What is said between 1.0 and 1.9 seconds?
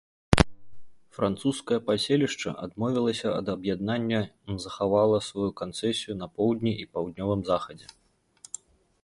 Французскае